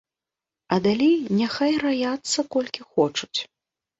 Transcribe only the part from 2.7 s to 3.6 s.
хочуць.